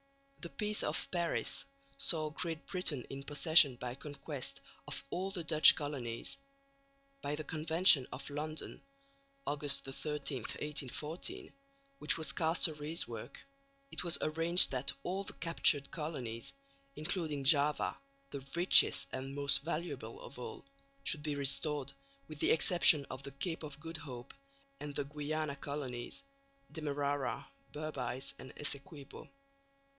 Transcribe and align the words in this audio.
The 0.39 0.49
Peace 0.49 0.81
of 0.81 1.07
Paris 1.11 1.67
saw 1.97 2.31
Great 2.31 2.65
Britain 2.65 3.05
in 3.11 3.21
possession 3.21 3.75
by 3.75 3.93
conquest 3.93 4.59
of 4.87 5.03
all 5.11 5.29
the 5.29 5.43
Dutch 5.43 5.75
colonies. 5.75 6.39
By 7.21 7.35
the 7.35 7.43
Convention 7.43 8.07
of 8.11 8.27
London 8.31 8.81
(August 9.45 9.85
13, 9.85 10.37
1814), 10.37 11.53
which 11.99 12.17
was 12.17 12.31
Castlereagh's 12.31 13.07
work, 13.07 13.39
it 13.91 14.03
was 14.03 14.17
arranged 14.21 14.71
that 14.71 14.91
all 15.03 15.23
the 15.23 15.33
captured 15.33 15.91
colonies, 15.91 16.53
including 16.95 17.43
Java, 17.43 17.95
the 18.31 18.43
richest 18.55 19.07
and 19.11 19.35
most 19.35 19.61
valuable 19.61 20.19
of 20.21 20.39
all, 20.39 20.65
should 21.03 21.21
be 21.21 21.35
restored, 21.35 21.93
with 22.27 22.39
the 22.39 22.49
exception 22.49 23.05
of 23.11 23.21
the 23.21 23.31
Cape 23.33 23.61
of 23.61 23.79
Good 23.79 23.97
Hope 23.97 24.33
and 24.79 24.95
the 24.95 25.03
Guiana 25.05 25.55
colonies 25.55 26.23
Demerara, 26.71 27.47
Berbice 27.71 28.33
and 28.39 28.51
Essequibo. 28.57 29.29